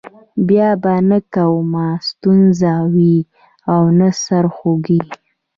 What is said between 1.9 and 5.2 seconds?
ستونزه وي او نه سر خوږی.